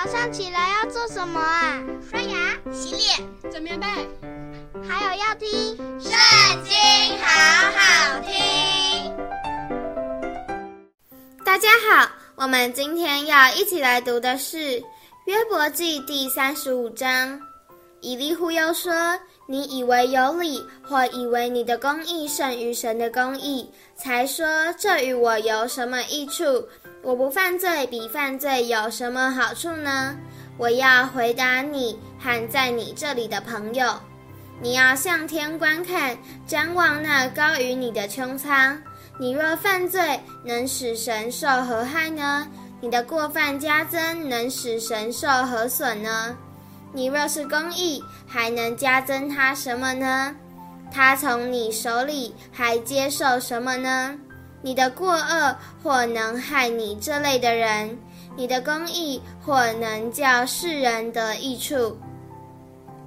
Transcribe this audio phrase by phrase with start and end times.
[0.00, 1.82] 早上起来要做什么啊？
[2.08, 3.86] 刷牙、洗脸、整棉被，
[4.88, 6.12] 还有要听《圣
[6.62, 6.72] 经》，
[7.20, 7.26] 好
[7.72, 9.12] 好听。
[11.44, 14.56] 大家好，我们今天要一起来读的是
[15.24, 17.40] 《约伯记》第三十五章。
[18.00, 18.92] 以利户又说
[19.50, 24.46] ：“你以为有理，或以为你的公义胜于神的公义，才说
[24.78, 26.64] 这与我有什么益处？
[27.08, 30.14] 我不犯罪，比犯罪有什么好处呢？
[30.58, 33.94] 我要回答你和在你这里的朋友。
[34.60, 36.14] 你要向天观看，
[36.46, 38.78] 瞻望那高于你的穹苍。
[39.18, 42.46] 你若犯罪，能使神受何害呢？
[42.78, 46.36] 你的过犯加增，能使神受何损呢？”
[46.92, 50.36] 你若是公义，还能加增他什么呢？
[50.92, 54.14] 他从你手里还接受什么呢？
[54.60, 57.96] 你的过恶或能害你这类的人，
[58.36, 61.96] 你的公义或能叫世人得益处。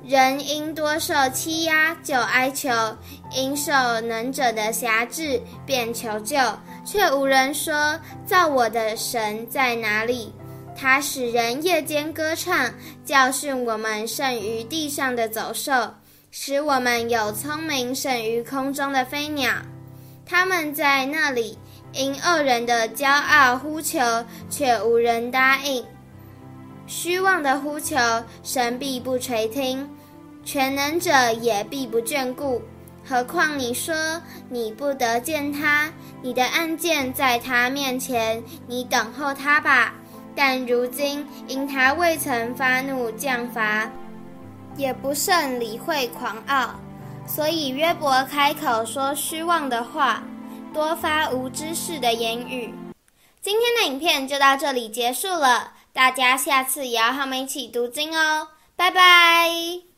[0.03, 2.70] 人因多受欺压就哀求，
[3.36, 6.38] 因受能者的辖制便求救，
[6.84, 10.34] 却无人说：造我的神在哪里？
[10.75, 12.73] 他使人夜间歌唱，
[13.06, 15.72] 教训我们胜于地上的走兽，
[16.31, 19.53] 使我们有聪明胜于空中的飞鸟。
[20.25, 21.58] 他们在那里
[21.94, 24.00] 因恶人的骄傲呼求，
[24.50, 25.83] 却无人答应；
[26.88, 27.97] 虚妄的呼求，
[28.44, 29.86] 神必不垂听；
[30.45, 32.61] 全能者也必不眷顾。
[33.03, 33.95] 何况你说
[34.47, 35.91] 你不得见他，
[36.22, 39.94] 你的案件在他面前，你等候他吧。
[40.33, 43.91] 但如今因他未曾发怒降罚，
[44.78, 46.80] 也不甚理会狂傲，
[47.34, 50.22] 所以约伯开口说虚妄的话，
[50.74, 52.74] 多发无知识的言语。
[53.40, 59.91] 今天的影片就到这里结束了，大家下次也要和我们一起读经哦，拜拜。